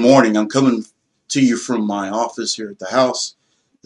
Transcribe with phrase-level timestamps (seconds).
[0.00, 0.34] Morning.
[0.38, 0.86] I'm coming
[1.28, 3.34] to you from my office here at the house.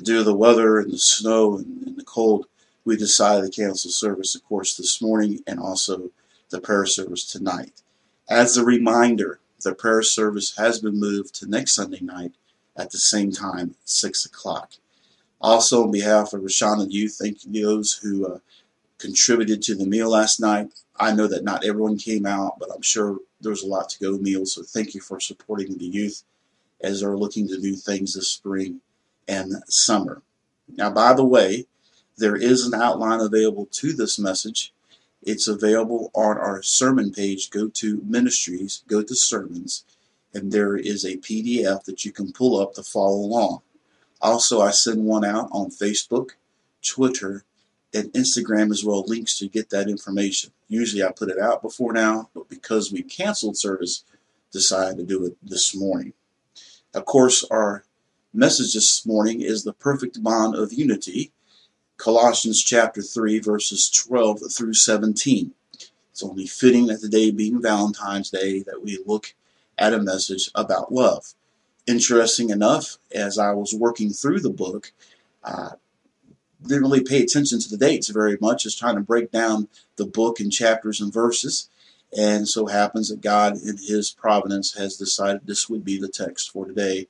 [0.00, 2.46] Due to the weather and the snow and, and the cold,
[2.84, 6.12] we decided to cancel service, of course, this morning and also
[6.50, 7.82] the prayer service tonight.
[8.30, 12.34] As a reminder, the prayer service has been moved to next Sunday night
[12.76, 14.74] at the same time, 6 o'clock.
[15.40, 18.38] Also, on behalf of Rashana Youth, thank you those who uh,
[18.98, 20.68] contributed to the meal last night.
[20.96, 24.00] I know that not everyone came out, but I'm sure there was a lot to
[24.00, 24.46] go meal.
[24.46, 26.24] So thank you for supporting the youth
[26.82, 28.80] as they're looking to do things this spring
[29.28, 30.22] and summer.
[30.68, 31.66] Now, by the way,
[32.16, 34.72] there is an outline available to this message.
[35.22, 37.50] It's available on our sermon page.
[37.50, 39.84] Go to ministries, go to sermons,
[40.32, 43.60] and there is a PDF that you can pull up to follow along.
[44.20, 46.30] Also, I send one out on Facebook,
[46.82, 47.44] Twitter,
[47.94, 50.50] and Instagram as well, links to get that information.
[50.68, 54.04] Usually I put it out before now, but because we canceled service,
[54.50, 56.12] decided to do it this morning.
[56.92, 57.84] Of course, our
[58.32, 61.32] message this morning is the perfect bond of unity,
[61.96, 65.52] Colossians chapter 3, verses 12 through 17.
[66.10, 69.34] It's only fitting that the day being Valentine's Day that we look
[69.78, 71.34] at a message about love.
[71.86, 74.92] Interesting enough, as I was working through the book,
[75.42, 75.70] uh,
[76.66, 80.06] didn't really pay attention to the dates very much, just trying to break down the
[80.06, 81.68] book in chapters and verses.
[82.16, 86.50] And so happens that God, in His providence, has decided this would be the text
[86.50, 87.08] for today.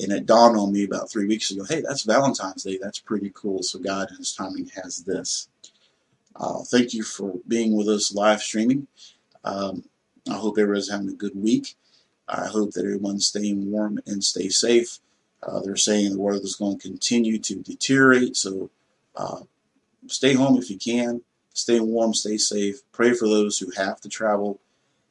[0.00, 2.78] And it dawned on me about three weeks ago hey, that's Valentine's Day.
[2.80, 3.62] That's pretty cool.
[3.62, 5.48] So God, in His timing, has this.
[6.36, 8.88] Uh, thank you for being with us live streaming.
[9.44, 9.84] Um,
[10.28, 11.76] I hope everyone's having a good week.
[12.26, 14.98] I hope that everyone's staying warm and stay safe.
[15.42, 18.70] Uh, they're saying the weather is going to continue to deteriorate, so
[19.16, 19.40] uh,
[20.06, 21.22] stay home if you can.
[21.52, 22.80] Stay warm, stay safe.
[22.90, 24.60] Pray for those who have to travel.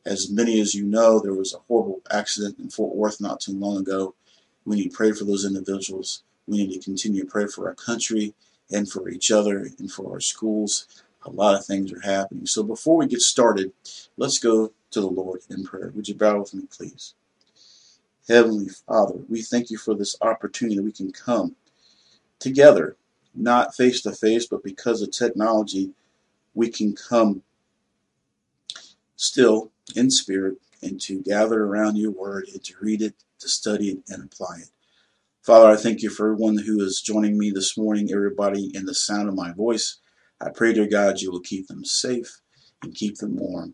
[0.06, 3.54] As many as you know, there was a horrible accident in Fort Worth not too
[3.54, 4.16] long ago.
[4.66, 6.24] We need to pray for those individuals.
[6.48, 8.34] We need to continue to pray for our country
[8.70, 10.88] and for each other and for our schools.
[11.26, 12.46] A lot of things are happening.
[12.46, 13.72] So before we get started,
[14.18, 15.92] let's go to the Lord in prayer.
[15.96, 17.14] Would you bow with me, please?
[18.28, 21.56] Heavenly Father, we thank you for this opportunity that we can come
[22.40, 22.98] together
[23.36, 25.92] not face to face, but because of technology,
[26.54, 27.44] we can come
[29.16, 33.90] still in spirit and to gather around your word and to read it, to study
[33.90, 34.70] it, and apply it.
[35.42, 38.94] Father, I thank you for everyone who is joining me this morning, everybody in the
[38.94, 39.98] sound of my voice.
[40.40, 42.40] I pray, dear God, you will keep them safe
[42.82, 43.74] and keep them warm.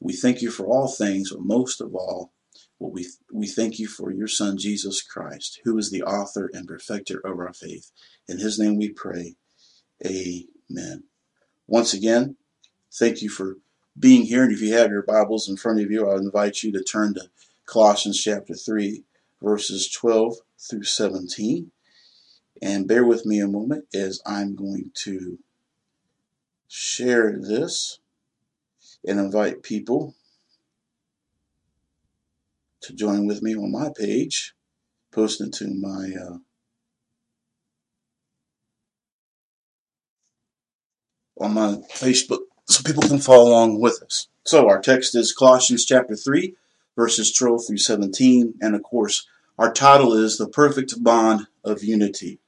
[0.00, 2.32] We thank you for all things, but most of all,
[2.78, 6.66] well, we, we thank you for your Son, Jesus Christ, who is the author and
[6.66, 7.90] perfecter of our faith.
[8.28, 9.36] In his name we pray.
[10.04, 11.04] Amen.
[11.66, 12.36] Once again,
[12.92, 13.58] thank you for
[13.98, 14.42] being here.
[14.42, 17.14] And if you have your Bibles in front of you, I invite you to turn
[17.14, 17.30] to
[17.66, 19.04] Colossians chapter 3,
[19.42, 21.70] verses 12 through 17.
[22.62, 25.38] And bear with me a moment as I'm going to
[26.68, 27.98] share this
[29.06, 30.14] and invite people
[32.80, 34.54] to join with me on my page,
[35.10, 36.36] post it to my uh,
[41.38, 44.28] on my Facebook so people can follow along with us.
[44.44, 46.54] So our text is Colossians chapter 3,
[46.96, 49.26] verses 12 through 17, and of course,
[49.58, 52.38] our title is The Perfect Bond of Unity.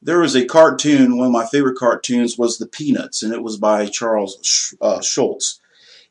[0.00, 3.56] There was a cartoon, one of my favorite cartoons was The Peanuts, and it was
[3.56, 5.60] by Charles uh, Schulz.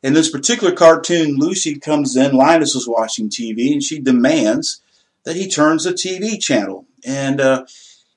[0.04, 4.82] In this particular cartoon, Lucy comes in, Linus is watching TV, and she demands
[5.24, 6.86] that he turns the TV channel.
[7.06, 7.66] And uh,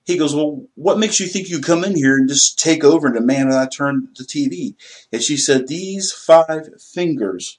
[0.04, 3.06] he goes, Well, what makes you think you come in here and just take over
[3.06, 4.74] and demand that I turn the TV?
[5.12, 7.58] And she said, These five fingers,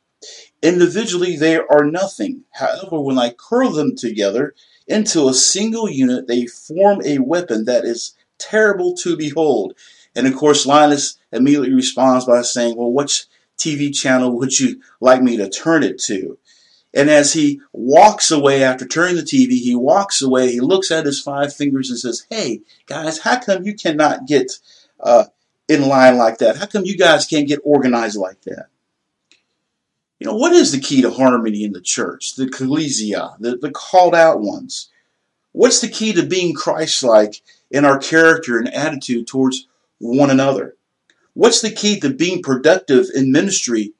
[0.62, 2.44] individually, they are nothing.
[2.52, 4.54] However, when I curl them together
[4.88, 9.74] into a single unit, they form a weapon that is terrible to behold.
[10.16, 13.26] And of course, Linus immediately responds by saying, Well, which
[13.58, 16.38] TV channel would you like me to turn it to?
[16.96, 21.06] And as he walks away after turning the TV, he walks away, he looks at
[21.06, 24.54] his five fingers and says, Hey, guys, how come you cannot get
[25.02, 25.26] uh,
[25.68, 26.56] in line like that?
[26.56, 28.68] How come you guys can't get organized like that?
[30.20, 32.36] You know, what is the key to harmony in the church?
[32.36, 34.90] The ecclesia, the, the called out ones.
[35.52, 39.68] What's the key to being Christ like in our character and attitude towards
[40.00, 40.76] one another?
[41.34, 43.92] What's the key to being productive in ministry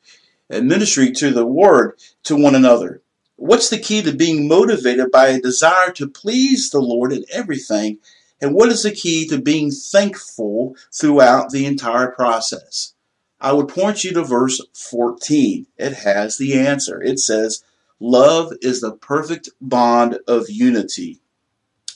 [0.50, 3.02] ministry to the word to one another?
[3.38, 8.00] What's the key to being motivated by a desire to please the Lord in everything?
[8.42, 12.94] And what is the key to being thankful throughout the entire process?
[13.40, 15.68] I would point you to verse 14.
[15.78, 17.02] It has the answer.
[17.02, 17.64] It says,
[18.00, 21.20] Love is the perfect bond of unity.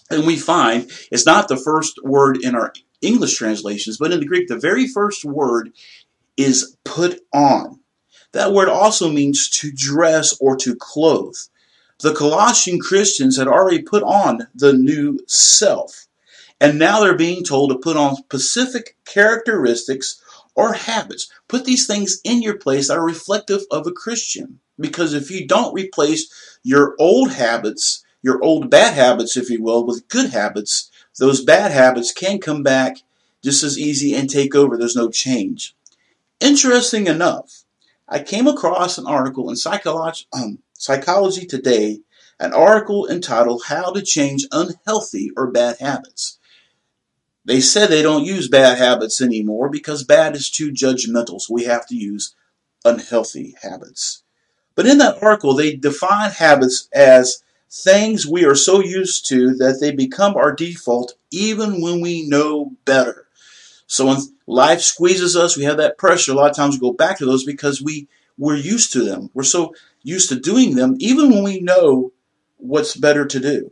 [0.10, 4.25] And we find it's not the first word in our English translations, but in the
[4.25, 5.72] Greek, the very first word
[6.36, 7.78] is put on.
[8.31, 11.37] That word also means to dress or to clothe.
[11.99, 16.07] The Colossian Christians had already put on the new self.
[16.61, 20.21] And now they're being told to put on specific characteristics
[20.55, 21.29] or habits.
[21.47, 24.59] Put these things in your place that are reflective of a Christian.
[24.79, 29.85] Because if you don't replace your old habits, your old bad habits, if you will,
[29.85, 32.97] with good habits, those bad habits can come back
[33.43, 34.77] just as easy and take over.
[34.77, 35.75] There's no change.
[36.39, 37.63] Interesting enough,
[38.11, 42.00] I came across an article in Psychology, um, Psychology Today,
[42.39, 46.39] an article entitled How to Change Unhealthy or Bad Habits.
[47.45, 51.65] They said they don't use bad habits anymore because bad is too judgmental, so we
[51.65, 52.35] have to use
[52.83, 54.23] unhealthy habits.
[54.75, 59.79] But in that article, they define habits as things we are so used to that
[59.79, 63.27] they become our default even when we know better.
[63.89, 66.31] So when life squeezes us, we have that pressure.
[66.31, 68.07] A lot of times we go back to those because we,
[68.38, 69.31] we're used to them.
[69.33, 72.13] We're so used to doing them even when we know
[72.57, 73.71] what's better to do.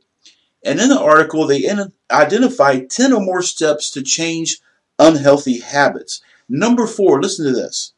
[0.65, 1.69] And in the article, they
[2.11, 4.57] identify 10 or more steps to change
[4.97, 6.19] unhealthy habits.
[6.49, 7.93] Number four, listen to this.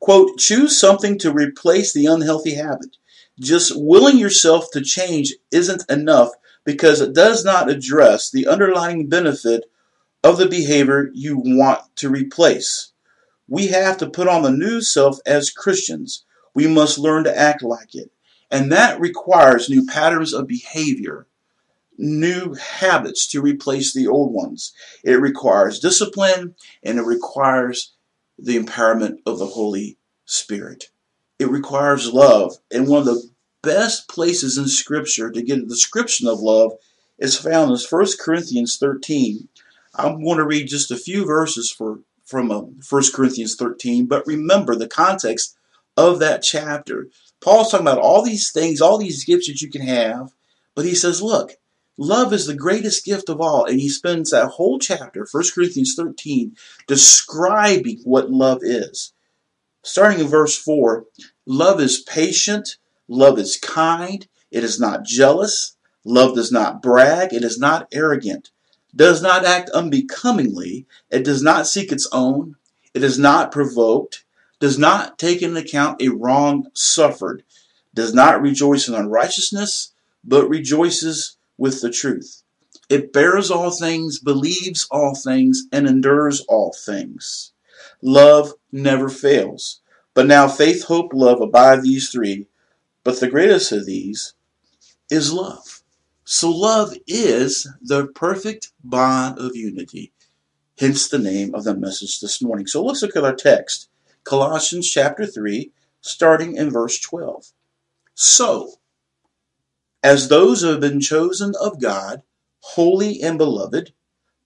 [0.00, 2.96] Quote, choose something to replace the unhealthy habit.
[3.38, 6.30] Just willing yourself to change isn't enough
[6.64, 9.70] because it does not address the underlying benefit
[10.22, 12.92] of the behavior you want to replace.
[13.48, 16.24] We have to put on the new self as Christians.
[16.54, 18.10] We must learn to act like it.
[18.50, 21.26] And that requires new patterns of behavior,
[21.96, 24.72] new habits to replace the old ones.
[25.04, 27.92] It requires discipline and it requires
[28.38, 30.90] the empowerment of the Holy Spirit.
[31.38, 32.56] It requires love.
[32.70, 33.30] And one of the
[33.62, 36.72] best places in Scripture to get a description of love
[37.18, 39.48] is found in 1 Corinthians 13.
[39.98, 44.26] I'm going to read just a few verses for, from uh, 1 Corinthians 13, but
[44.26, 45.56] remember the context
[45.96, 47.08] of that chapter.
[47.40, 50.32] Paul's talking about all these things, all these gifts that you can have,
[50.76, 51.54] but he says, look,
[51.96, 53.64] love is the greatest gift of all.
[53.64, 56.56] And he spends that whole chapter, 1 Corinthians 13,
[56.86, 59.12] describing what love is.
[59.82, 61.06] Starting in verse 4,
[61.44, 62.76] love is patient,
[63.08, 68.50] love is kind, it is not jealous, love does not brag, it is not arrogant
[68.94, 72.56] does not act unbecomingly, it does not seek its own,
[72.94, 74.24] it is not provoked,
[74.60, 77.42] does not take into account a wrong suffered,
[77.94, 79.92] does not rejoice in unrighteousness,
[80.24, 82.42] but rejoices with the truth.
[82.88, 87.52] It bears all things, believes all things, and endures all things.
[88.00, 89.80] Love never fails.
[90.14, 92.46] But now faith, hope, love abide these three,
[93.04, 94.34] but the greatest of these
[95.10, 95.77] is love.
[96.30, 100.12] So love is the perfect bond of unity.
[100.78, 102.66] Hence the name of the message this morning.
[102.66, 103.88] So let's look at our text.
[104.24, 107.46] Colossians chapter 3, starting in verse 12.
[108.14, 108.74] So,
[110.02, 112.20] as those who have been chosen of God,
[112.60, 113.94] holy and beloved,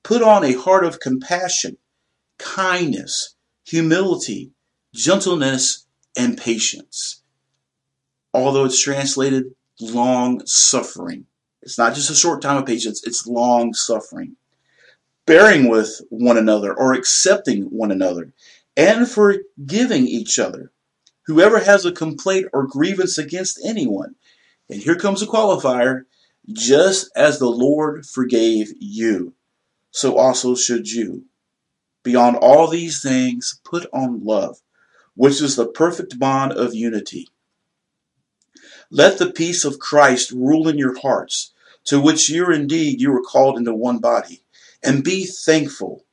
[0.04, 1.78] put on a heart of compassion,
[2.38, 3.34] kindness,
[3.64, 4.52] humility,
[4.94, 5.84] gentleness,
[6.16, 7.24] and patience.
[8.32, 11.26] Although it's translated long suffering.
[11.62, 14.36] It's not just a short time of patience, it's long suffering.
[15.26, 18.32] Bearing with one another or accepting one another
[18.76, 20.72] and forgiving each other.
[21.26, 24.16] Whoever has a complaint or grievance against anyone,
[24.68, 26.04] and here comes a qualifier,
[26.52, 29.34] just as the Lord forgave you,
[29.92, 31.26] so also should you.
[32.02, 34.60] Beyond all these things, put on love,
[35.14, 37.28] which is the perfect bond of unity.
[38.94, 41.52] Let the peace of Christ rule in your hearts,
[41.84, 44.42] to which you are indeed you were called into one body,
[44.82, 46.04] and be thankful.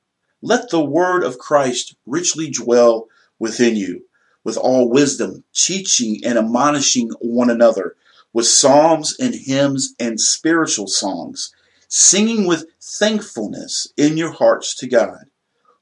[0.41, 4.05] Let the word of Christ richly dwell within you,
[4.45, 7.97] with all wisdom, teaching and admonishing one another,
[8.31, 11.53] with psalms and hymns and spiritual songs,
[11.89, 15.25] singing with thankfulness in your hearts to God.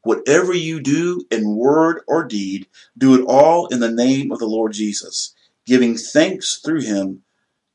[0.01, 2.65] Whatever you do in word or deed,
[2.97, 5.35] do it all in the name of the Lord Jesus
[5.67, 7.23] giving thanks through him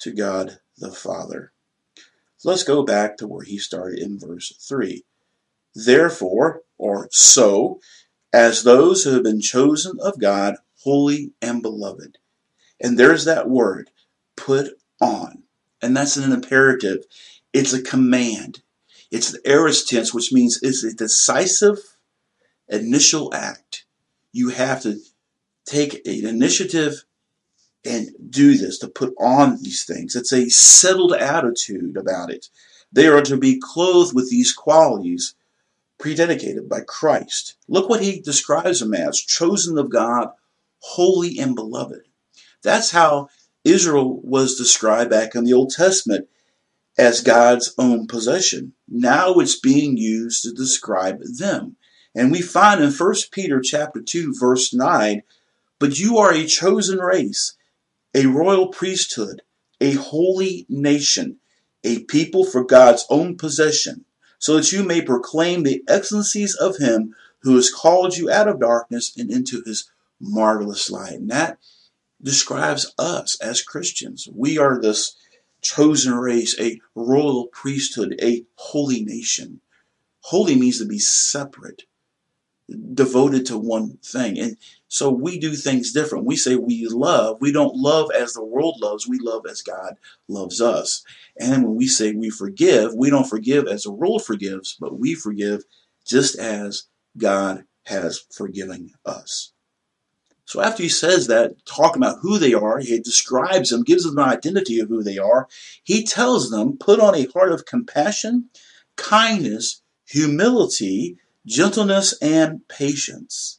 [0.00, 1.52] to God the Father.
[2.44, 5.04] Let's go back to where he started in verse 3.
[5.74, 7.80] Therefore, or so,
[8.32, 12.18] as those who have been chosen of God, holy and beloved.
[12.80, 13.90] And there's that word,
[14.36, 14.70] put
[15.00, 15.44] on.
[15.80, 17.04] And that's an imperative.
[17.52, 18.62] It's a command.
[19.10, 21.78] It's the aorist tense, which means it's a decisive
[22.68, 23.84] initial act.
[24.32, 24.98] You have to
[25.64, 27.04] take an initiative
[27.84, 30.14] and do this, to put on these things.
[30.14, 32.48] It's a settled attitude about it.
[32.92, 35.34] They are to be clothed with these qualities
[35.98, 37.56] prededicated by Christ.
[37.68, 40.28] Look what he describes them as chosen of God,
[40.80, 42.02] holy and beloved.
[42.62, 43.28] That's how
[43.64, 46.28] Israel was described back in the Old Testament
[46.98, 48.74] as God's own possession.
[48.88, 51.76] Now it's being used to describe them.
[52.14, 55.22] And we find in 1 Peter chapter 2 verse 9,
[55.78, 57.56] but you are a chosen race,
[58.14, 59.42] a royal priesthood,
[59.80, 61.38] a holy nation,
[61.84, 64.04] a people for God's own possession,
[64.38, 68.60] so that you may proclaim the excellencies of him who has called you out of
[68.60, 69.90] darkness and into his
[70.20, 71.14] marvelous light.
[71.14, 71.58] And that
[72.22, 74.28] describes us as Christians.
[74.32, 75.16] We are this
[75.60, 79.60] chosen race, a royal priesthood, a holy nation.
[80.20, 81.84] Holy means to be separate,
[82.94, 84.38] devoted to one thing.
[84.38, 84.56] And
[84.92, 86.26] so we do things different.
[86.26, 87.38] We say we love.
[87.40, 89.08] We don't love as the world loves.
[89.08, 89.96] We love as God
[90.28, 91.02] loves us.
[91.40, 95.14] And when we say we forgive, we don't forgive as the world forgives, but we
[95.14, 95.64] forgive
[96.06, 99.54] just as God has forgiven us.
[100.44, 104.18] So after he says that, talking about who they are, he describes them, gives them
[104.18, 105.48] an identity of who they are.
[105.82, 108.50] He tells them, put on a heart of compassion,
[108.96, 113.58] kindness, humility, gentleness, and patience.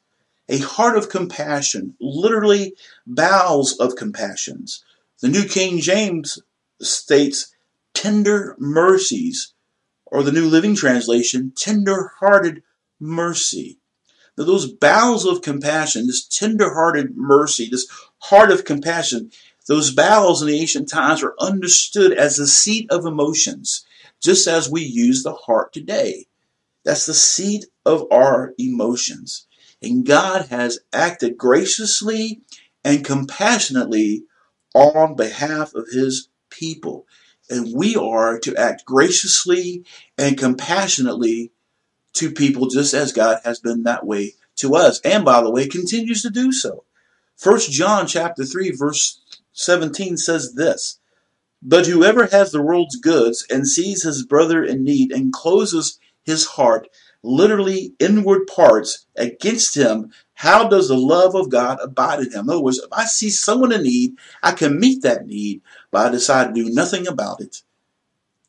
[0.50, 2.75] A heart of compassion, literally
[3.07, 4.83] bowels of compassions.
[5.21, 6.39] The New King James
[6.81, 7.55] states
[7.93, 9.53] tender mercies,
[10.05, 12.62] or the New Living Translation, tender hearted
[13.00, 13.79] mercy.
[14.38, 19.31] Now, those bowels of compassion, this tender-hearted mercy, this heart of compassion,
[19.67, 23.85] those bowels in the ancient times were understood as the seat of emotions,
[24.21, 26.25] just as we use the heart today.
[26.83, 29.47] That's the seat of our emotions.
[29.83, 32.41] And God has acted graciously
[32.83, 34.23] and compassionately
[34.73, 37.05] on behalf of his people.
[37.49, 39.83] And we are to act graciously
[40.17, 41.51] and compassionately
[42.13, 44.99] to people just as God has been that way to us.
[45.01, 46.85] And by the way, continues to do so.
[47.35, 49.21] First John chapter 3 verse
[49.53, 50.99] 17 says this,
[51.61, 56.45] But whoever has the world's goods and sees his brother in need and closes his
[56.45, 56.87] heart,
[57.23, 62.45] literally inward parts against him, how does the love of God abide in him?
[62.45, 66.05] In other words, if I see someone in need, I can meet that need, but
[66.05, 67.63] I decide to do nothing about it.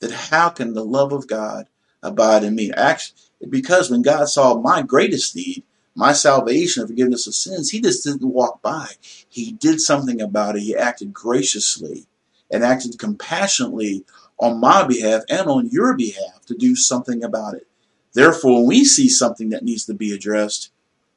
[0.01, 1.69] That how can the love of God
[2.03, 2.73] abide in me?
[2.73, 3.17] Actually,
[3.49, 5.63] because when God saw my greatest need,
[5.95, 8.89] my salvation and forgiveness of sins, he just didn't walk by.
[9.29, 10.63] He did something about it.
[10.63, 12.07] He acted graciously
[12.51, 14.05] and acted compassionately
[14.39, 17.69] on my behalf and on your behalf to do something about it.
[18.15, 20.71] Therefore, when we see something that needs to be addressed,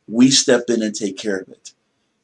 [0.07, 1.73] we step in and take care of it.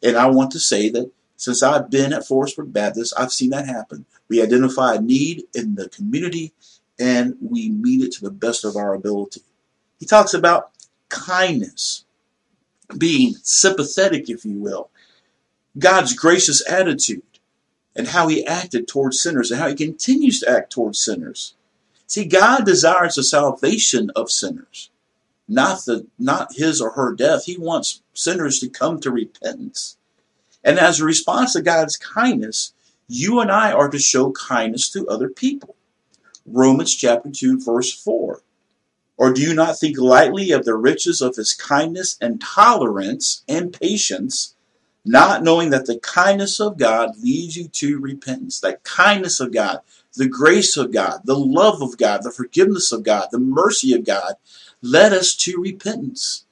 [0.02, 3.68] And I want to say that since I've been at Forestburg Baptist, I've seen that
[3.68, 4.06] happen.
[4.30, 6.54] We identify a need in the community
[7.00, 9.42] and we meet it to the best of our ability.
[10.00, 10.72] He talks about
[11.10, 12.06] kindness,
[12.98, 14.90] being sympathetic, if you will,
[15.78, 17.24] God's gracious attitude,
[17.96, 21.56] and how he acted towards sinners and how he continues to act towards sinners.
[22.14, 24.92] See, God desires the salvation of sinners,
[25.48, 27.46] not the not his or her death.
[27.46, 29.98] He wants sinners to come to repentance.
[30.64, 32.74] And as a response to God's kindness,
[33.08, 35.76] you and I are to show kindness to other people.
[36.46, 38.44] Romans chapter 2 verse 4.
[39.18, 43.74] Or do you not think lightly of the riches of his kindness and tolerance and
[43.74, 44.54] patience,
[45.04, 48.60] not knowing that the kindness of God leads you to repentance?
[48.60, 49.80] That kindness of God,
[50.16, 54.06] the grace of God, the love of God, the forgiveness of God, the mercy of
[54.06, 54.34] God
[54.82, 56.46] led us to repentance.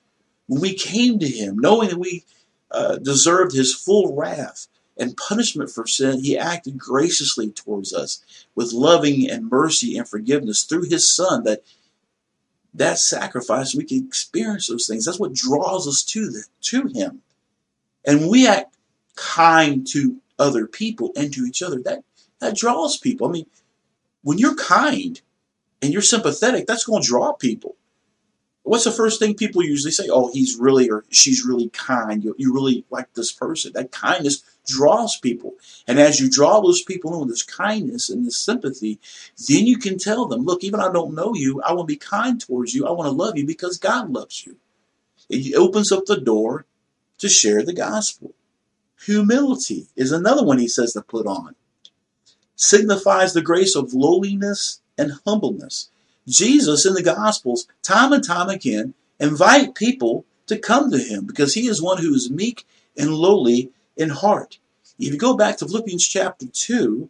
[0.47, 2.25] When we came to him, knowing that we
[2.71, 8.23] uh, deserved his full wrath and punishment for sin, he acted graciously towards us
[8.55, 11.63] with loving and mercy and forgiveness through his son that
[12.73, 15.05] that sacrifice, we can experience those things.
[15.05, 17.21] That's what draws us to the, to Him.
[18.05, 18.75] And we act
[19.15, 21.81] kind to other people and to each other.
[21.81, 22.03] That
[22.41, 23.27] that draws people.
[23.27, 23.45] I mean,
[24.23, 25.21] when you're kind
[25.81, 27.75] and you're sympathetic, that's going to draw people
[28.63, 30.07] what's the first thing people usually say?
[30.09, 32.23] Oh, he's really or she's really kind.
[32.23, 33.73] You, you really like this person.
[33.73, 35.55] That kindness draws people.
[35.87, 38.99] And as you draw those people in with this kindness and this sympathy,
[39.47, 41.97] then you can tell them, look, even I don't know you, I want to be
[41.97, 42.87] kind towards you.
[42.87, 44.57] I want to love you because God loves you.
[45.29, 46.65] It opens up the door
[47.19, 48.33] to share the gospel.
[49.05, 51.55] Humility is another one he says to put on.
[52.63, 55.89] Signifies the grace of lowliness and humbleness.
[56.27, 61.55] Jesus in the Gospels, time and time again, invite people to come to him because
[61.55, 64.59] he is one who is meek and lowly in heart.
[64.99, 67.09] If you go back to Philippians chapter 2,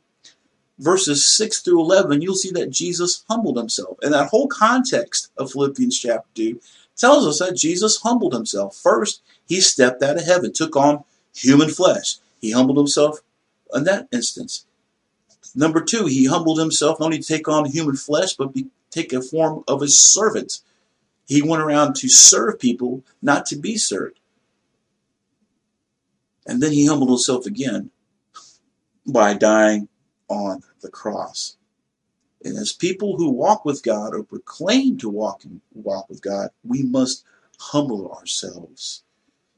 [0.80, 3.98] verses 6 through 11, you'll see that Jesus humbled himself.
[4.02, 6.62] And that whole context of Philippians chapter 2
[6.96, 8.78] tells us that Jesus humbled himself.
[8.78, 11.04] First, he stepped out of heaven, took on
[11.36, 12.20] human flesh.
[12.40, 13.20] He humbled himself
[13.74, 14.66] in that instance.
[15.54, 19.14] Number two, he humbled himself not only to take on human flesh, but be, take
[19.14, 20.60] a form of a servant.
[21.26, 24.20] He went around to serve people, not to be served.
[26.46, 27.92] And then he humbled himself again
[29.06, 29.88] by dying
[30.28, 31.58] on the cross.
[32.44, 36.50] And as people who walk with God or proclaim to walk and walk with God,
[36.64, 37.24] we must
[37.60, 39.04] humble ourselves.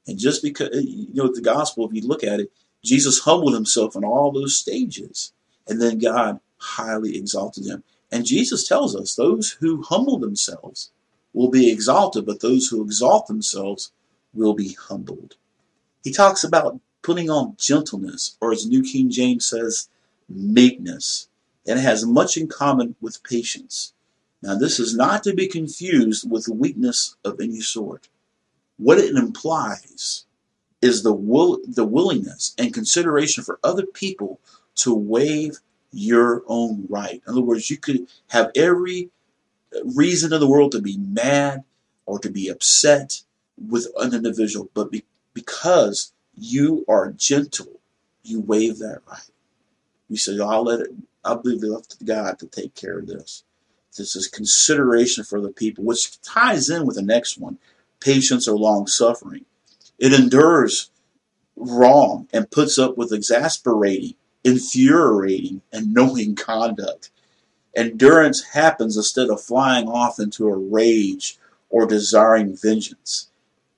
[0.06, 2.52] And just because you know the gospel, if you look at it,
[2.84, 5.32] Jesus humbled himself in all those stages,
[5.67, 7.84] and then God highly exalted him.
[8.12, 10.91] And Jesus tells us those who humble themselves
[11.34, 13.91] will be exalted, but those who exalt themselves
[14.34, 15.36] will be humbled.
[16.03, 19.89] He talks about putting on gentleness, or as New King James says,
[20.29, 21.27] meekness,
[21.67, 23.93] and it has much in common with patience.
[24.41, 28.10] Now, this is not to be confused with weakness of any sort.
[28.77, 30.25] What it implies
[30.82, 34.39] is the will, the willingness and consideration for other people
[34.75, 35.60] to waive
[35.92, 37.22] your own right.
[37.25, 39.10] In other words, you could have every
[39.84, 41.63] reason in the world to be mad
[42.06, 43.22] or to be upset
[43.58, 47.80] with an individual, but be, because you are gentle,
[48.24, 49.30] you waive that right.
[50.10, 50.89] You say, I'll let it,
[51.24, 53.44] I'll leave it up to God to take care of this.
[53.96, 57.60] This is consideration for the people, which ties in with the next one
[58.00, 59.45] patience or long suffering.
[59.98, 60.89] It endures
[61.56, 67.10] wrong and puts up with exasperating, infuriating, and knowing conduct.
[67.75, 71.38] Endurance happens instead of flying off into a rage
[71.69, 73.29] or desiring vengeance.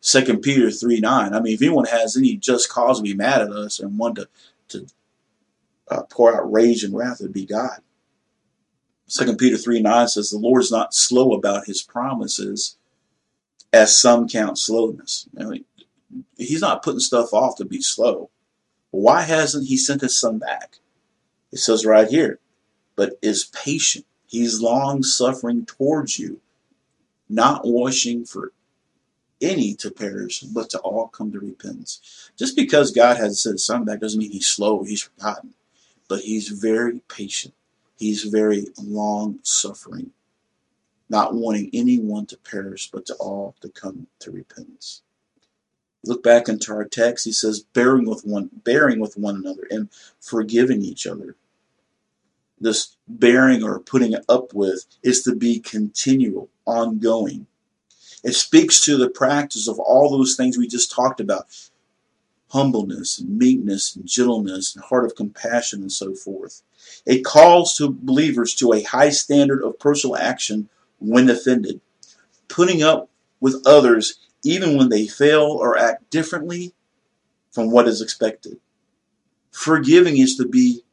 [0.02, 1.34] Second Peter 3 9.
[1.34, 4.16] I mean, if anyone has any just cause to be mad at us and want
[4.18, 4.28] to,
[4.70, 4.88] to
[5.90, 7.80] uh, pour out rage and wrath, it'd be God.
[9.08, 12.78] Second Peter 3 9 says, The Lord is not slow about his promises,
[13.72, 15.28] as some count slowness.
[15.40, 15.66] I mean,
[16.38, 18.30] he's not putting stuff off to be slow.
[18.96, 20.80] Why hasn't he sent his son back?
[21.52, 22.40] It says right here,
[22.96, 24.06] but is patient.
[24.26, 26.40] He's long suffering towards you,
[27.28, 28.54] not wishing for
[29.42, 32.32] any to perish, but to all come to repentance.
[32.38, 35.56] Just because God has sent his son back doesn't mean he's slow, he's forgotten.
[36.08, 37.54] But he's very patient.
[37.98, 40.12] He's very long suffering,
[41.10, 45.02] not wanting anyone to perish, but to all to come to repentance.
[46.06, 47.26] Look back into our text.
[47.26, 49.90] He says, bearing with one, bearing with one another, and
[50.20, 51.36] forgiving each other.
[52.60, 57.48] This bearing or putting up with is to be continual, ongoing.
[58.24, 61.48] It speaks to the practice of all those things we just talked about
[62.50, 66.62] humbleness and meekness and gentleness and heart of compassion and so forth.
[67.06, 71.82] It calls to believers to a high standard of personal action when offended,
[72.48, 76.74] putting up with others even when they fail or act differently
[77.52, 78.60] from what is expected.
[79.52, 80.84] Forgiving is to be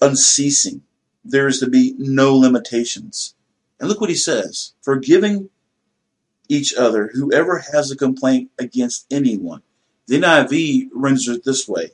[0.00, 0.82] unceasing.
[1.24, 3.34] There is to be no limitations.
[3.80, 5.50] And look what he says forgiving
[6.48, 9.62] each other, whoever has a complaint against anyone.
[10.06, 11.90] The NIV renders it this way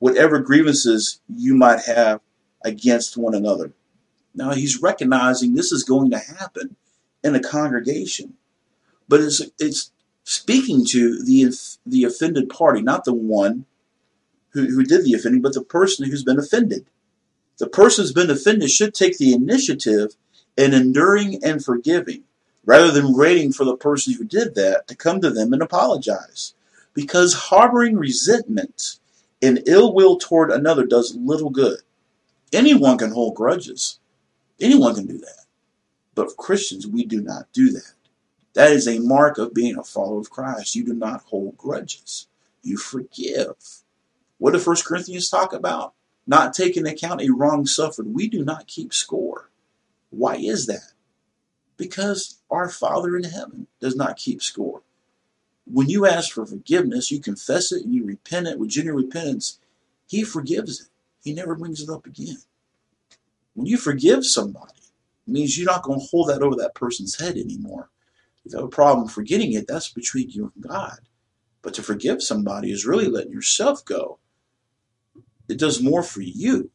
[0.00, 2.20] whatever grievances you might have
[2.64, 3.72] against one another.
[4.34, 6.74] Now he's recognizing this is going to happen
[7.22, 8.34] in a congregation,
[9.12, 9.92] but it's, it's
[10.24, 13.66] speaking to the, the offended party, not the one
[14.54, 16.86] who, who did the offending, but the person who's been offended.
[17.58, 20.16] The person who's been offended should take the initiative
[20.56, 22.24] in enduring and forgiving
[22.64, 26.54] rather than waiting for the person who did that to come to them and apologize.
[26.94, 28.98] Because harboring resentment
[29.42, 31.80] and ill will toward another does little good.
[32.50, 33.98] Anyone can hold grudges.
[34.58, 35.44] Anyone can do that.
[36.14, 37.92] But Christians, we do not do that.
[38.54, 40.74] That is a mark of being a follower of Christ.
[40.74, 42.26] You do not hold grudges.
[42.62, 43.54] You forgive.
[44.38, 45.94] What does 1 Corinthians talk about?
[46.26, 48.14] Not taking account a wrong suffered.
[48.14, 49.50] We do not keep score.
[50.10, 50.92] Why is that?
[51.76, 54.82] Because our Father in heaven does not keep score.
[55.64, 59.58] When you ask for forgiveness, you confess it and you repent it with genuine repentance,
[60.06, 60.88] He forgives it.
[61.24, 62.38] He never brings it up again.
[63.54, 64.72] When you forgive somebody,
[65.26, 67.88] it means you're not going to hold that over that person's head anymore.
[68.44, 70.98] If you have a problem forgetting it, that's between you and God.
[71.62, 74.18] But to forgive somebody is really letting yourself go.
[75.48, 76.70] It does more for you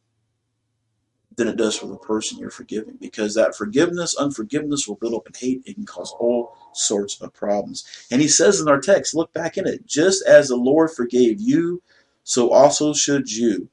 [1.36, 5.26] than it does for the person you're forgiving because that forgiveness, unforgiveness will build up
[5.26, 5.62] in hate.
[5.66, 7.84] It can cause all sorts of problems.
[8.10, 11.40] And he says in our text, look back in it, just as the Lord forgave
[11.40, 11.82] you,
[12.24, 13.68] so also should you.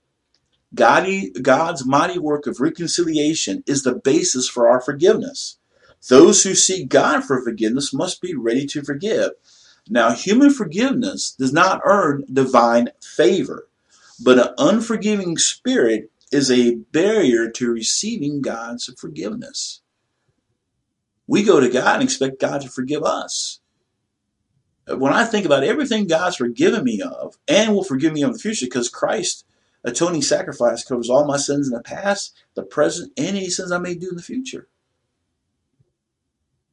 [0.74, 5.58] God's mighty work of reconciliation is the basis for our forgiveness.
[6.08, 9.32] Those who seek God for forgiveness must be ready to forgive.
[9.90, 13.68] Now, human forgiveness does not earn divine favor,
[14.24, 19.82] but an unforgiving spirit is a barrier to receiving God's forgiveness.
[21.28, 23.60] We go to God and expect God to forgive us.
[24.88, 28.34] When I think about everything God's forgiven me of and will forgive me of in
[28.34, 29.46] the future, because Christ
[29.84, 33.80] atoning sacrifice covers all my sins in the past, the present, and any sins I
[33.80, 34.68] may do in the future.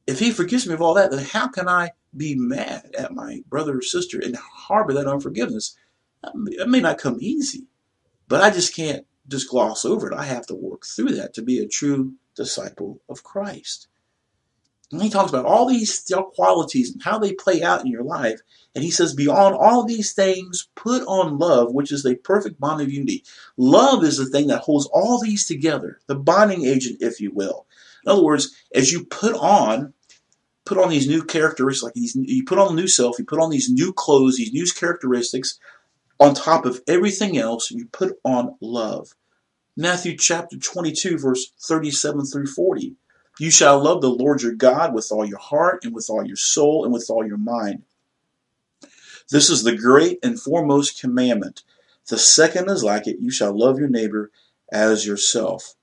[0.05, 3.41] If he forgives me of all that, then how can I be mad at my
[3.47, 5.75] brother or sister and harbor that unforgiveness?
[6.23, 7.67] It may not come easy,
[8.27, 10.17] but I just can't just gloss over it.
[10.17, 13.87] I have to work through that to be a true disciple of Christ.
[14.91, 18.41] And he talks about all these qualities and how they play out in your life.
[18.75, 22.81] And he says, beyond all these things, put on love, which is the perfect bond
[22.81, 23.23] of unity.
[23.57, 27.65] Love is the thing that holds all these together, the bonding agent, if you will.
[28.05, 29.93] In other words, as you put on,
[30.65, 33.39] put on these new characteristics, like these, you put on the new self, you put
[33.39, 35.59] on these new clothes, these new characteristics,
[36.19, 39.13] on top of everything else, you put on love.
[39.75, 42.95] Matthew chapter 22, verse 37 through 40.
[43.39, 46.35] You shall love the Lord your God with all your heart and with all your
[46.35, 47.83] soul and with all your mind.
[49.31, 51.63] This is the great and foremost commandment.
[52.07, 54.29] The second is like it you shall love your neighbor
[54.71, 55.73] as yourself.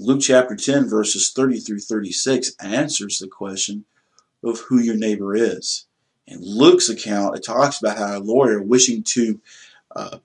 [0.00, 3.84] Luke chapter 10, verses 30 through 36 answers the question
[4.44, 5.86] of who your neighbor is.
[6.24, 9.40] In Luke's account, it talks about how a lawyer wishing to
[9.96, 10.18] uh,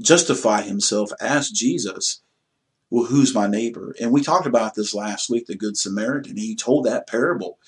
[0.00, 2.22] justify himself asked Jesus,
[2.88, 3.94] Well, who's my neighbor?
[4.00, 6.38] And we talked about this last week, the Good Samaritan.
[6.38, 7.58] He told that parable.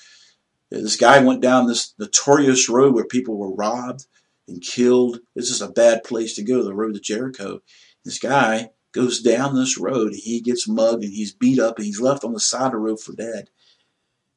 [0.70, 4.06] This guy went down this notorious road where people were robbed
[4.48, 5.20] and killed.
[5.34, 7.60] This is a bad place to go, the road to Jericho.
[8.06, 10.12] This guy goes down this road.
[10.14, 12.78] He gets mugged and he's beat up and he's left on the side of the
[12.78, 13.50] road for dead.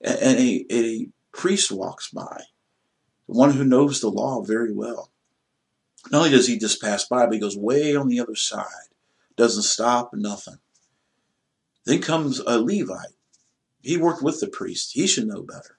[0.01, 2.43] And a, a priest walks by,
[3.25, 5.11] one who knows the law very well.
[6.11, 8.65] Not only does he just pass by, but he goes way on the other side,
[9.35, 10.59] doesn't stop, nothing.
[11.85, 13.13] Then comes a Levite.
[13.81, 14.93] He worked with the priest.
[14.93, 15.77] He should know better.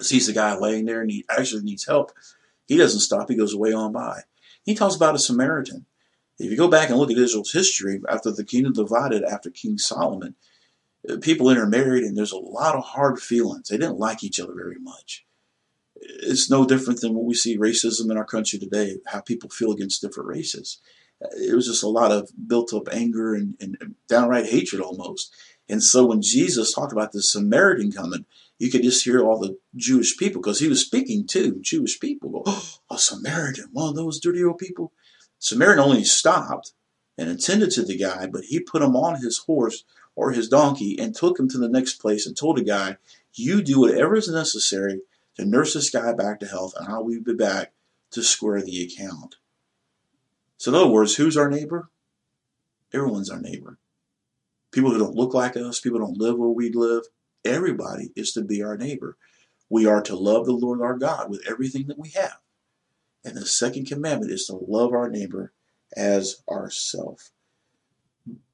[0.00, 2.12] Sees the guy laying there and he actually needs help.
[2.66, 3.28] He doesn't stop.
[3.28, 4.22] He goes way on by.
[4.62, 5.86] He talks about a Samaritan.
[6.40, 9.76] If you go back and look at Israel's history, after the kingdom divided after King
[9.76, 10.34] Solomon,
[11.08, 13.68] uh, people intermarried and there's a lot of hard feelings.
[13.68, 15.26] They didn't like each other very much.
[15.96, 19.70] It's no different than what we see racism in our country today, how people feel
[19.70, 20.80] against different races.
[21.22, 25.34] Uh, it was just a lot of built up anger and, and downright hatred almost.
[25.68, 28.24] And so when Jesus talked about the Samaritan coming,
[28.58, 32.30] you could just hear all the Jewish people, because he was speaking to Jewish people,
[32.30, 34.92] go, oh, a Samaritan, one of those dirty old people.
[35.40, 36.74] Samaritan only stopped
[37.18, 40.98] and attended to the guy, but he put him on his horse or his donkey
[40.98, 42.98] and took him to the next place and told the guy,
[43.34, 45.00] You do whatever is necessary
[45.36, 47.72] to nurse this guy back to health, and I will be back
[48.12, 49.36] to square the account.
[50.58, 51.88] So, in other words, who's our neighbor?
[52.92, 53.78] Everyone's our neighbor.
[54.72, 57.04] People who don't look like us, people who don't live where we live,
[57.44, 59.16] everybody is to be our neighbor.
[59.70, 62.38] We are to love the Lord our God with everything that we have.
[63.24, 65.52] And the second commandment is to love our neighbor
[65.96, 67.30] as ourself.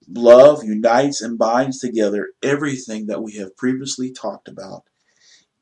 [0.09, 4.85] Love unites and binds together everything that we have previously talked about.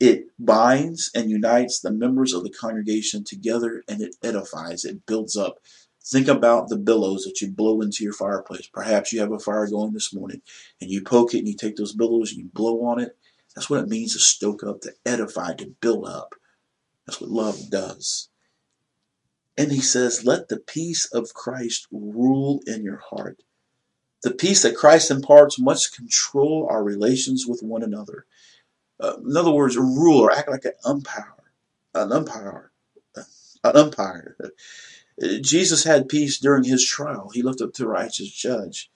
[0.01, 5.37] It binds and unites the members of the congregation together and it edifies, it builds
[5.37, 5.61] up.
[6.07, 8.67] Think about the billows that you blow into your fireplace.
[8.67, 10.43] Perhaps you have a fire going this morning
[10.81, 13.17] and you poke it and you take those billows and you blow on it.
[13.55, 16.35] That's what it means to stoke up, to edify, to build up.
[17.07, 18.29] That's what love does.
[19.57, 23.43] And he says, Let the peace of Christ rule in your heart.
[24.23, 28.27] The peace that Christ imparts must control our relations with one another.
[28.99, 31.35] Uh, in other words, rule or act like an umpire.
[31.95, 32.73] An umpire.
[33.64, 34.37] An umpire.
[35.40, 37.31] Jesus had peace during his trial.
[37.33, 38.90] He looked up to the righteous judge.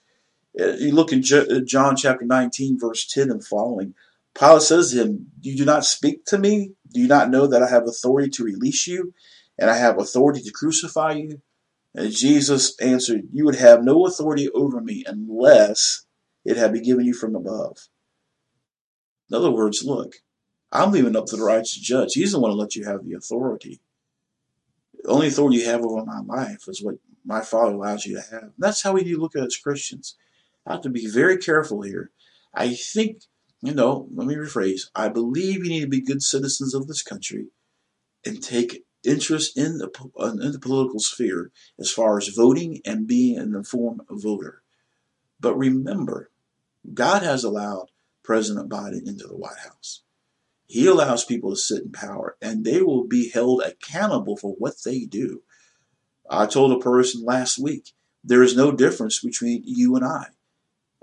[0.59, 3.93] Uh, you look in uh, John chapter 19, verse 10 and following.
[4.37, 6.73] Pilate says to him, You do not speak to me?
[6.91, 9.13] Do you not know that I have authority to release you?
[9.59, 11.41] And I have authority to crucify you?
[11.93, 16.05] And Jesus answered, You would have no authority over me unless
[16.45, 17.89] it had been given you from above.
[19.29, 20.15] In other words, look,
[20.71, 22.13] I'm leaving up to the righteous judge.
[22.13, 23.81] He's the one to let you have the authority.
[25.03, 26.95] The only authority you have over my life is what
[27.25, 28.43] my Father allows you to have.
[28.43, 30.15] And that's how we look at it as Christians.
[30.65, 32.11] I have to be very careful here.
[32.53, 33.23] I think,
[33.61, 34.89] you know, let me rephrase.
[34.95, 37.47] I believe you need to be good citizens of this country
[38.25, 43.07] and take interest in the uh, in the political sphere as far as voting and
[43.07, 44.61] being an informed voter.
[45.39, 46.31] But remember,
[46.93, 47.91] God has allowed
[48.23, 50.03] President Biden into the White House.
[50.67, 54.75] He allows people to sit in power, and they will be held accountable for what
[54.85, 55.41] they do.
[56.29, 60.27] I told a person last week there is no difference between you and I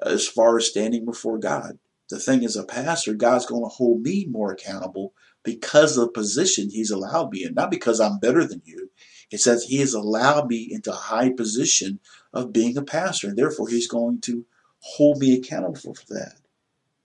[0.01, 1.79] as far as standing before God.
[2.09, 5.13] The thing is, a pastor, God's going to hold me more accountable
[5.47, 8.91] because of the position He's allowed me in, not because I'm better than you.
[9.31, 12.01] It says He has allowed me into a high position
[12.35, 14.45] of being a pastor, and therefore He's going to
[14.81, 16.35] hold me accountable for that.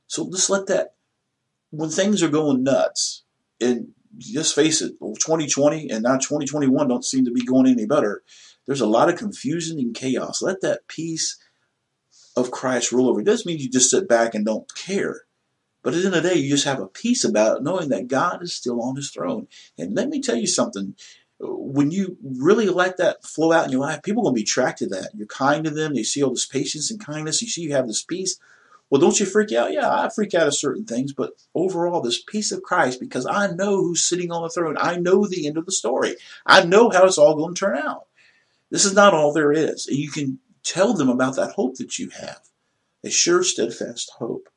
[0.08, 0.95] So just let that,
[1.69, 3.23] when things are going nuts,
[3.62, 8.23] and just face it, 2020 and now 2021 don't seem to be going any better.
[8.67, 10.41] There's a lot of confusion and chaos.
[10.41, 11.38] Let that peace
[12.36, 13.21] of Christ rule over.
[13.21, 15.21] It doesn't mean you just sit back and don't care.
[15.84, 17.89] But at the end of the day, you just have a peace about it, knowing
[17.89, 19.48] that God is still on his throne.
[19.78, 20.96] And let me tell you something.
[21.39, 24.44] When you really let that flow out in your life, people are going to be
[24.44, 25.10] attracted to that.
[25.15, 25.96] You're kind to them.
[25.96, 27.41] They see all this patience and kindness.
[27.41, 28.38] You see you have this peace.
[28.91, 29.72] Well, don't you freak out?
[29.72, 33.48] Yeah, I freak out at certain things, but overall, this peace of Christ, because I
[33.48, 34.76] know who's sitting on the throne.
[34.78, 36.17] I know the end of the story.
[36.46, 38.08] I know how it's all going to turn out.
[38.70, 39.88] This is not all there is.
[39.88, 42.41] And you can tell them about that hope that you have,
[43.04, 44.50] a sure, steadfast hope.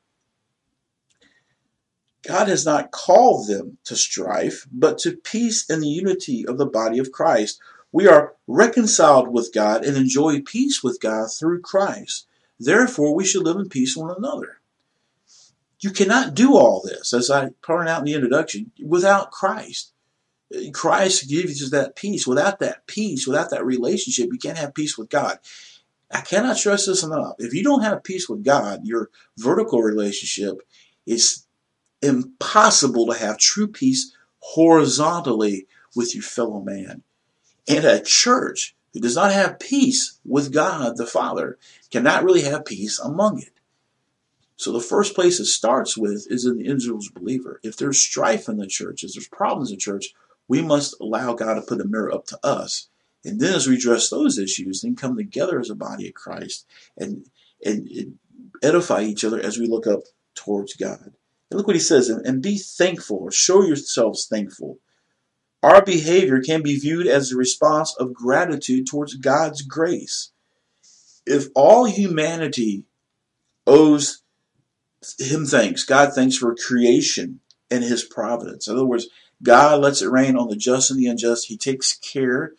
[2.27, 6.65] God has not called them to strife, but to peace and the unity of the
[6.65, 7.59] body of Christ.
[7.91, 12.27] We are reconciled with God and enjoy peace with God through Christ.
[12.59, 14.59] Therefore, we should live in peace one another.
[15.79, 19.91] You cannot do all this, as I pointed out in the introduction, without Christ.
[20.73, 22.25] Christ gives us that peace.
[22.25, 25.39] Without that peace, without that relationship, you can't have peace with God.
[26.11, 27.35] I cannot stress this enough.
[27.39, 30.61] If you don't have peace with God, your vertical relationship
[31.05, 31.45] is
[32.05, 37.03] impossible to have true peace horizontally with your fellow man.
[37.67, 41.57] And a church who does not have peace with God the Father
[41.91, 43.49] cannot really have peace among it.
[44.57, 47.59] So the first place it starts with is in the individual's believer.
[47.61, 50.13] If there's strife in the church, if there's problems in the church,
[50.47, 52.87] we must allow God to put a mirror up to us.
[53.25, 56.65] And then as we address those issues, then come together as a body of Christ
[56.97, 57.25] and,
[57.65, 58.19] and, and
[58.63, 60.03] edify each other as we look up
[60.35, 61.13] towards God.
[61.49, 64.79] And look what he says, and be thankful, or show yourselves thankful.
[65.61, 70.31] Our behavior can be viewed as a response of gratitude towards God's grace.
[71.25, 72.85] If all humanity
[73.65, 74.21] owes
[75.19, 77.39] him thanks, God thanks for creation
[77.71, 78.67] and his providence.
[78.67, 79.07] In other words,
[79.41, 81.47] God lets it rain on the just and the unjust.
[81.47, 82.53] He takes care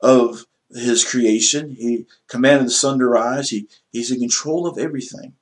[0.00, 1.70] of his creation.
[1.70, 3.50] He commanded the sun to rise.
[3.50, 5.34] He, he's in control of everything.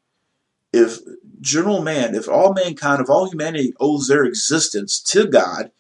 [0.73, 0.99] If
[1.41, 5.71] general man, if all mankind, if all humanity owes their existence to God,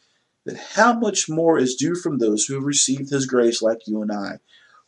[0.44, 4.02] then how much more is due from those who have received his grace like you
[4.02, 4.38] and I?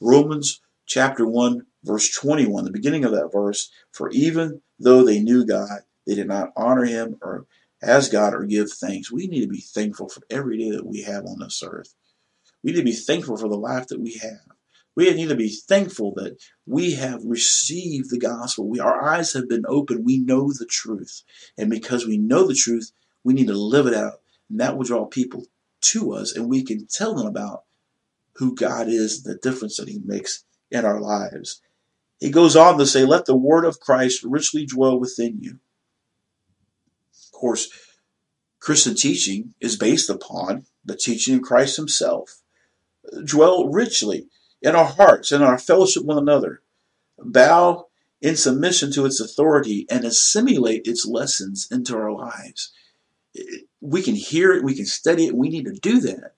[0.01, 5.45] Romans chapter 1, verse 21, the beginning of that verse, for even though they knew
[5.45, 7.47] God, they did not honor him or
[7.83, 9.13] as God or give thanks.
[9.13, 11.95] We need to be thankful for every day that we have on this earth.
[12.63, 14.58] We need to be thankful for the life that we have.
[14.99, 18.69] We need to be thankful that we have received the gospel.
[18.69, 20.05] We, our eyes have been opened.
[20.05, 21.23] We know the truth.
[21.57, 22.91] And because we know the truth,
[23.23, 24.15] we need to live it out.
[24.51, 25.45] And that will draw people
[25.83, 27.63] to us, and we can tell them about
[28.39, 31.63] who God is, the difference that He makes in our lives.
[32.19, 35.61] He goes on to say, Let the word of Christ richly dwell within you.
[37.13, 37.71] Of course,
[38.59, 42.43] Christian teaching is based upon the teaching of Christ Himself.
[43.25, 44.27] Dwell richly
[44.63, 46.63] in our hearts and our fellowship with one another.
[47.19, 47.87] Bow
[48.21, 52.73] in submission to its authority and assimilate its lessons into our lives.
[53.81, 56.35] We can hear it, we can study it, we need to do that.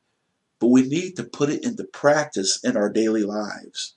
[0.58, 3.94] But we need to put it into practice in our daily lives.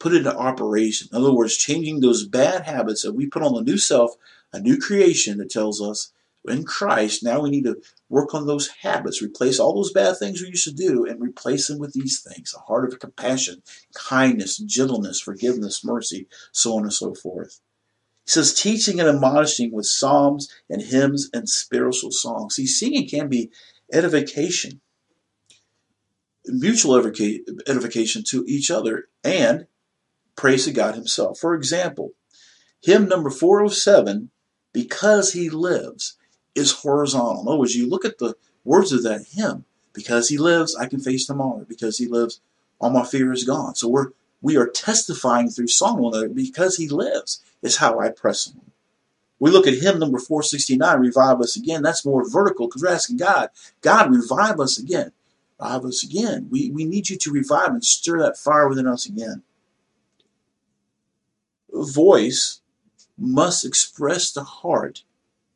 [0.00, 1.08] Put it into operation.
[1.12, 4.16] In other words, changing those bad habits that we put on the new self,
[4.52, 6.12] a new creation that tells us
[6.46, 10.42] in Christ, now we need to work on those habits, replace all those bad things
[10.42, 13.62] we used to do, and replace them with these things a heart of compassion,
[13.94, 17.60] kindness, gentleness, forgiveness, mercy, so on and so forth.
[18.26, 22.56] He says, teaching and admonishing with psalms and hymns and spiritual songs.
[22.56, 23.50] See, singing can be
[23.92, 24.80] edification,
[26.46, 29.66] mutual edification to each other, and
[30.36, 31.38] praise to God Himself.
[31.38, 32.12] For example,
[32.82, 34.30] hymn number 407,
[34.72, 36.16] Because He Lives
[36.54, 37.42] is horizontal.
[37.42, 39.64] In other words, you look at the words of that hymn.
[39.92, 41.64] Because he lives, I can face tomorrow.
[41.68, 42.40] Because he lives,
[42.80, 43.76] all my fear is gone.
[43.76, 44.10] So we're
[44.44, 48.60] we are testifying through song one another because he lives is how I press him.
[49.38, 51.82] We look at hymn number 469, revive us again.
[51.82, 53.48] That's more vertical because we're asking God,
[53.80, 55.12] God, revive us again.
[55.58, 56.48] Revive us again.
[56.50, 59.42] We, we need you to revive and stir that fire within us again.
[61.72, 62.60] Voice
[63.16, 65.04] must express the heart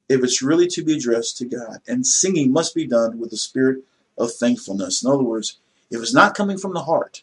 [0.08, 1.78] if it's really to be addressed to God.
[1.86, 3.84] And singing must be done with the spirit
[4.16, 5.02] of thankfulness.
[5.02, 5.58] In other words,
[5.90, 7.22] if it's not coming from the heart,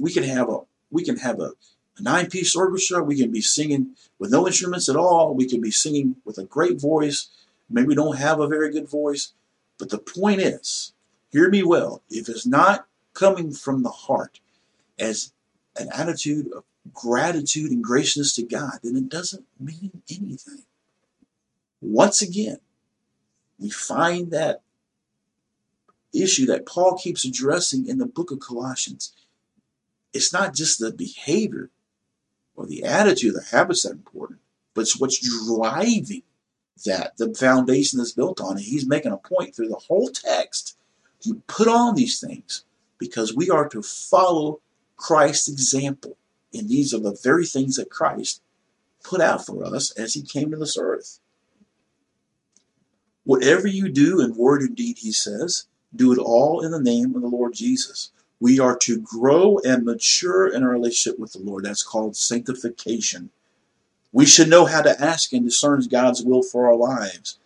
[0.00, 1.52] we can have a we can have a,
[1.96, 3.02] a nine-piece orchestra.
[3.02, 5.34] We can be singing with no instruments at all.
[5.34, 7.28] We can be singing with a great voice.
[7.70, 9.32] Maybe we don't have a very good voice,
[9.78, 10.92] but the point is,
[11.30, 12.02] hear me well.
[12.10, 14.40] If it's not coming from the heart
[14.98, 15.32] as
[15.76, 20.64] an attitude of gratitude and graciousness to God, then it doesn't mean anything.
[21.82, 22.58] Once again,
[23.58, 24.62] we find that
[26.14, 29.12] issue that Paul keeps addressing in the book of Colossians.
[30.12, 31.70] It's not just the behavior
[32.54, 34.38] or the attitude, the habits that are important,
[34.74, 36.22] but it's what's driving
[36.84, 38.52] that the foundation is built on.
[38.52, 40.76] And he's making a point through the whole text.
[41.22, 42.64] You put on these things
[42.98, 44.60] because we are to follow
[44.96, 46.16] Christ's example.
[46.54, 48.40] And these are the very things that Christ
[49.02, 51.18] put out for us as he came to this earth.
[53.24, 57.14] Whatever you do in word and deed, he says, do it all in the name
[57.14, 58.10] of the Lord Jesus.
[58.40, 61.64] We are to grow and mature in our relationship with the Lord.
[61.64, 63.30] That's called sanctification.
[64.10, 67.38] We should know how to ask and discern God's will for our lives.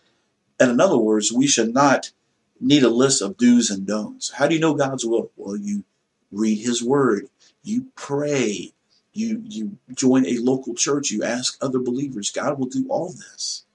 [0.59, 2.11] And in other words, we should not
[2.59, 4.31] need a list of do's and don'ts.
[4.31, 5.31] How do you know God's will?
[5.37, 5.83] Well, you
[6.31, 7.29] read His Word,
[7.63, 8.73] you pray,
[9.13, 12.31] you you join a local church, you ask other believers.
[12.31, 13.65] God will do all this.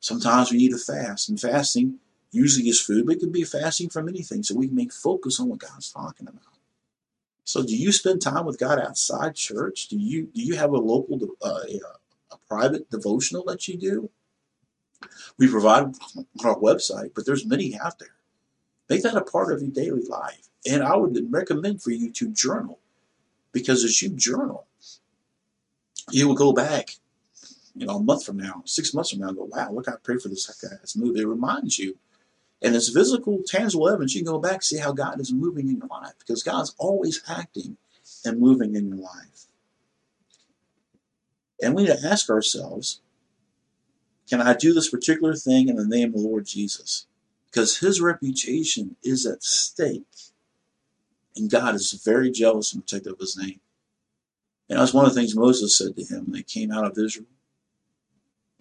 [0.00, 1.98] Sometimes we need to fast, and fasting
[2.32, 5.38] usually is food, but it could be fasting from anything, so we can make focus
[5.40, 6.44] on what God's talking about.
[7.44, 9.88] So, do you spend time with God outside church?
[9.88, 11.80] Do you do you have a local uh, a,
[12.32, 14.10] a private devotional that you do?
[15.38, 18.14] We provide on our website, but there's many out there.
[18.88, 20.48] Make that a part of your daily life.
[20.68, 22.78] And I would recommend for you to journal
[23.52, 24.66] because as you journal,
[26.10, 26.96] you will go back,
[27.74, 30.22] you know, a month from now, six months from now, go, wow, look, I prayed
[30.22, 31.16] for this guy's move.
[31.16, 31.96] It reminds you.
[32.62, 34.14] And it's physical, tangible evidence.
[34.14, 37.22] You can go back see how God is moving in your life because God's always
[37.28, 37.76] acting
[38.24, 39.46] and moving in your life.
[41.62, 43.00] And we need to ask ourselves,
[44.28, 47.06] can I do this particular thing in the name of the Lord Jesus?
[47.50, 50.04] Because his reputation is at stake.
[51.36, 53.60] And God is very jealous and protective of his name.
[54.68, 56.96] And that's one of the things Moses said to him when they came out of
[56.96, 57.26] Israel.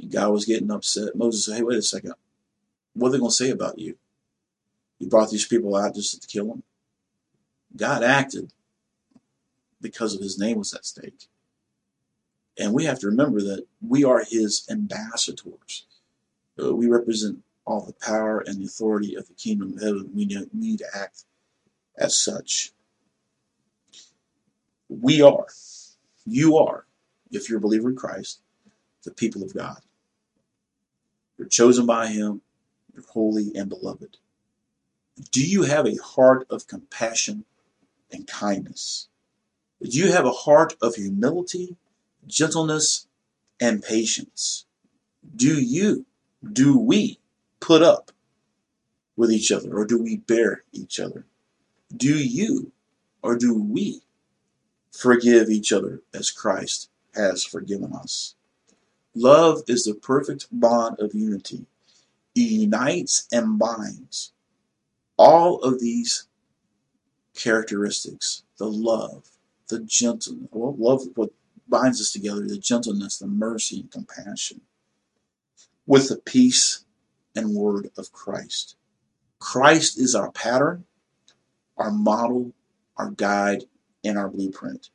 [0.08, 1.16] God was getting upset.
[1.16, 2.14] Moses said, Hey, wait a second.
[2.94, 3.98] What are they going to say about you?
[5.00, 6.64] You brought these people out just to kill them?
[7.76, 8.52] God acted
[9.82, 11.28] because of his name was at stake.
[12.58, 15.86] And we have to remember that we are his ambassadors.
[16.62, 20.10] Uh, we represent all the power and the authority of the kingdom of heaven.
[20.14, 21.24] We need to act
[21.98, 22.72] as such.
[24.90, 25.46] We are,
[26.26, 26.86] you are,
[27.32, 28.42] if you're a believer in Christ,
[29.04, 29.80] the people of God.
[31.40, 32.42] You're chosen by Him,
[32.94, 34.18] you're holy and beloved.
[35.32, 37.46] Do you have a heart of compassion
[38.12, 39.08] and kindness?
[39.82, 41.78] Do you have a heart of humility,
[42.28, 43.08] gentleness,
[43.58, 44.66] and patience?
[45.34, 46.06] Do you,
[46.44, 47.20] do we
[47.62, 48.12] put up
[49.16, 51.26] with each other or do we bear each other?
[51.96, 52.74] Do you
[53.22, 54.02] or do we
[54.92, 58.36] forgive each other as Christ has forgiven us?
[59.20, 61.66] Love is the perfect bond of unity.
[62.34, 64.32] It unites and binds
[65.18, 66.26] all of these
[67.36, 69.32] characteristics the love,
[69.68, 71.32] the gentleness, well, love what
[71.68, 74.62] binds us together, the gentleness, the mercy, and compassion,
[75.86, 76.86] with the peace
[77.36, 78.78] and word of Christ.
[79.38, 80.86] Christ is our pattern,
[81.76, 82.54] our model,
[82.96, 83.66] our guide,
[84.02, 84.90] and our blueprint.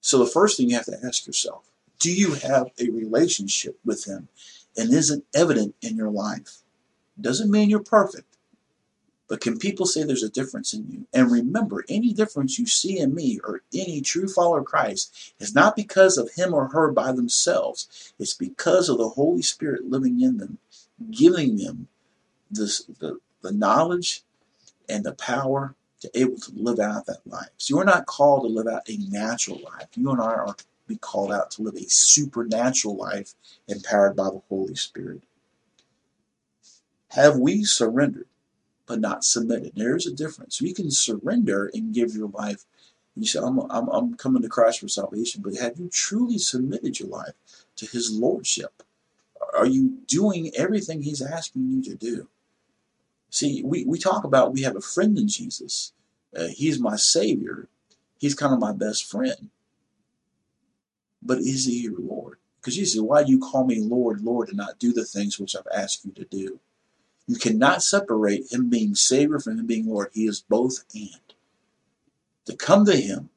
[0.00, 1.71] So the first thing you have to ask yourself,
[2.02, 4.28] do you have a relationship with him
[4.76, 6.58] and is it evident in your life?
[7.20, 8.36] Doesn't mean you're perfect,
[9.28, 11.06] but can people say there's a difference in you?
[11.12, 15.54] And remember, any difference you see in me or any true follower of Christ is
[15.54, 18.12] not because of him or her by themselves.
[18.18, 20.58] It's because of the Holy Spirit living in them,
[21.12, 21.86] giving them
[22.50, 24.22] this, the, the knowledge
[24.88, 27.50] and the power to able to live out that life.
[27.58, 29.86] So you're not called to live out a natural life.
[29.94, 30.56] You and I are
[30.92, 33.34] be called out to live a supernatural life
[33.68, 35.22] empowered by the Holy Spirit.
[37.08, 38.26] Have we surrendered
[38.86, 39.72] but not submitted?
[39.74, 40.60] There's a difference.
[40.60, 42.64] You can surrender and give your life.
[43.16, 46.98] You say, I'm, I'm, I'm coming to Christ for salvation, but have you truly submitted
[46.98, 47.34] your life
[47.76, 48.82] to His Lordship?
[49.54, 52.28] Are you doing everything He's asking you to do?
[53.30, 55.92] See, we, we talk about we have a friend in Jesus.
[56.36, 57.68] Uh, he's my Savior.
[58.18, 59.50] He's kind of my best friend.
[61.22, 62.38] But is he your Lord?
[62.60, 65.38] Because you say, why do you call me Lord, Lord, and not do the things
[65.38, 66.60] which I've asked you to do?
[67.26, 70.10] You cannot separate him being Savior from him being Lord.
[70.12, 71.34] He is both and.
[72.46, 73.30] To come to him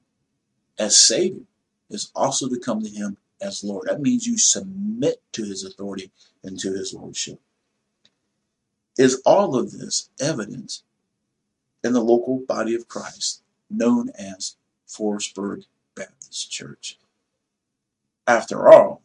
[0.77, 1.43] as Savior
[1.89, 3.87] is also to come to him as Lord.
[3.87, 6.11] That means you submit to his authority
[6.43, 7.39] and to his lordship.
[8.97, 10.81] Is all of this evident
[11.83, 14.55] in the local body of Christ known as
[14.87, 15.65] Forestburg
[15.95, 16.97] Baptist Church?
[18.27, 19.01] After all,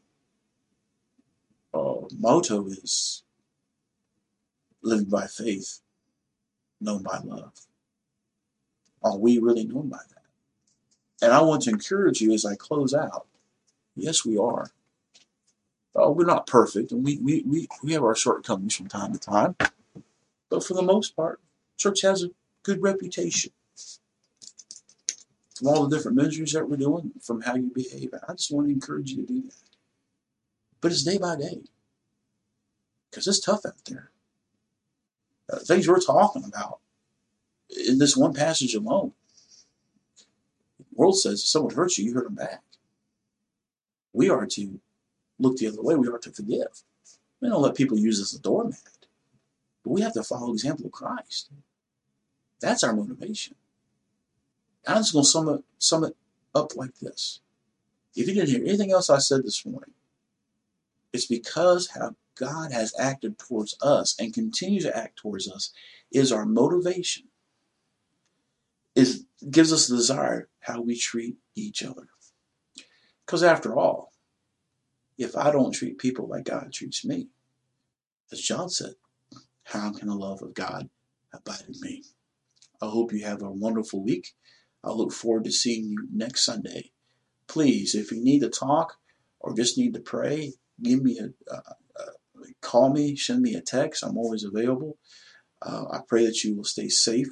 [1.75, 3.23] our motto is
[4.83, 5.81] living by faith,
[6.81, 7.53] known by love.
[9.03, 10.23] Are we really known by that?
[11.23, 13.27] And I want to encourage you as I close out.
[13.95, 14.71] Yes, we are.
[15.95, 19.19] Oh, we're not perfect, and we, we, we, we have our shortcomings from time to
[19.19, 19.57] time.
[20.49, 21.41] But for the most part,
[21.77, 22.31] church has a
[22.63, 23.53] good reputation.
[25.61, 28.15] From all the different ministries that we're doing, from how you behave.
[28.27, 29.55] I just want to encourage you to do that.
[30.81, 31.61] But it's day by day.
[33.11, 34.11] Because it's tough out there.
[35.53, 36.79] Uh, things we're talking about
[37.87, 39.13] in this one passage alone.
[40.79, 42.63] The world says if someone hurts you, you hurt them back.
[44.15, 44.81] We are to
[45.39, 45.95] look the other way.
[45.95, 46.83] We are to forgive.
[47.43, 48.79] We don't let people use us as a doormat.
[49.85, 51.51] But we have to follow the example of Christ.
[52.63, 53.57] That's our motivation.
[54.87, 56.17] I'm just going to sum it, sum it
[56.55, 57.41] up like this.
[58.15, 59.93] If you didn't hear anything else I said this morning,
[61.13, 65.73] it's because how God has acted towards us and continues to act towards us
[66.13, 67.25] is our motivation.
[68.97, 72.09] Is gives us the desire how we treat each other.
[73.25, 74.13] Because after all,
[75.17, 77.29] if I don't treat people like God treats me,
[78.33, 78.95] as John said,
[79.65, 80.91] how can the love of God
[81.33, 82.03] abide in me?
[82.83, 84.35] I hope you have a wonderful week.
[84.83, 86.91] I look forward to seeing you next Sunday.
[87.47, 88.97] Please, if you need to talk
[89.41, 91.61] or just need to pray, give me a, uh,
[91.99, 94.05] uh, call me, send me a text.
[94.05, 94.97] I'm always available.
[95.61, 97.29] Uh, I pray that you will stay safe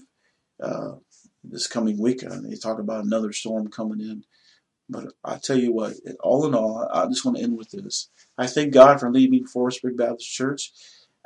[0.62, 0.96] uh,
[1.44, 2.24] this coming week.
[2.24, 4.24] Uh, they talk about another storm coming in.
[4.90, 8.08] But I tell you what, all in all, I just want to end with this.
[8.38, 10.72] I thank God for leading Forestburg Baptist Church.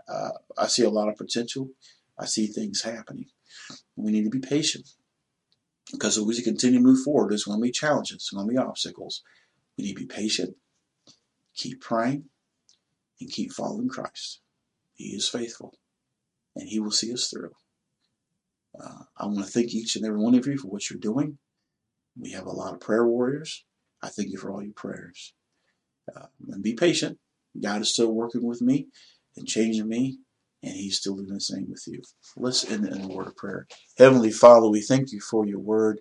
[0.08, 1.70] Uh, I see a lot of potential.
[2.18, 3.26] I see things happening.
[3.96, 4.88] We need to be patient
[5.90, 8.52] because as we continue to move forward, there's going to be challenges, there's going to
[8.52, 9.22] be obstacles.
[9.76, 10.56] We need to be patient,
[11.54, 12.24] keep praying,
[13.20, 14.40] and keep following Christ.
[14.94, 15.74] He is faithful,
[16.54, 17.52] and He will see us through.
[18.78, 21.38] Uh, I want to thank each and every one of you for what you're doing.
[22.18, 23.64] We have a lot of prayer warriors.
[24.02, 25.34] I thank you for all your prayers.
[26.14, 27.18] Uh, and be patient.
[27.60, 28.88] God is still working with me
[29.36, 30.18] and changing me,
[30.62, 32.02] and He's still doing the same with you.
[32.36, 33.66] Let's end in a word of prayer.
[33.98, 36.00] Heavenly Father, we thank you for your word.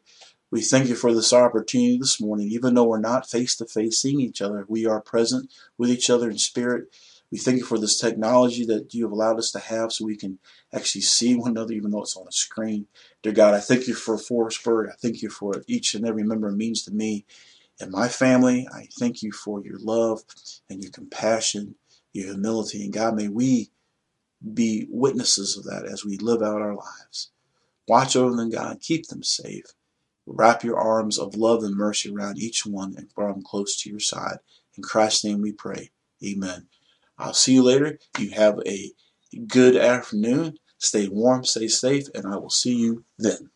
[0.52, 2.50] We thank you for this opportunity this morning.
[2.52, 6.10] Even though we're not face to face seeing each other, we are present with each
[6.10, 6.94] other in spirit.
[7.32, 10.18] We thank you for this technology that you have allowed us to have so we
[10.18, 10.40] can
[10.74, 12.88] actually see one another, even though it's on a screen.
[13.24, 14.90] Dear God, I thank you for Forestburg.
[14.90, 17.26] I thank you for each and every member means to me
[17.80, 18.68] and my family.
[18.74, 20.24] I thank you for your love
[20.70, 21.76] and your compassion,
[22.12, 22.84] your humility.
[22.84, 23.72] And God, may we
[24.54, 27.30] be witnesses of that as we live out our lives.
[27.88, 28.80] Watch over them, God.
[28.82, 29.66] Keep them safe.
[30.26, 33.90] Wrap your arms of love and mercy around each one and draw them close to
[33.90, 34.38] your side.
[34.76, 35.92] In Christ's name we pray.
[36.24, 36.68] Amen.
[37.18, 38.00] I'll see you later.
[38.18, 38.92] You have a
[39.48, 40.58] good afternoon.
[40.78, 43.50] Stay warm, stay safe, and I will see you then.